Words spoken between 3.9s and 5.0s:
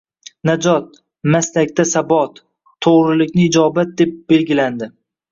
deb belgilandi.